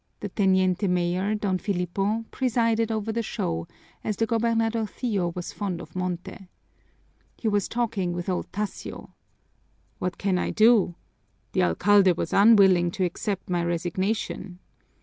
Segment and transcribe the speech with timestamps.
[0.21, 3.67] The teniente mayor, Don Filipo, presided over the show,
[4.03, 6.47] as the gobernadorcillo was fond of monte.
[7.37, 9.11] He was talking with old Tasio.
[9.99, 10.95] "What can I do?
[11.51, 14.57] The alcalde was unwilling to accept my resignation.